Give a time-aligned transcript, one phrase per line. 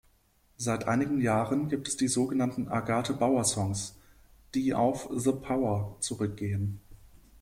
[0.57, 3.99] Seit einigen Jahren gibt es die sogenannten „Agathe-Bauer-Songs“,
[4.55, 6.81] die auf "The Power" zurückgehen.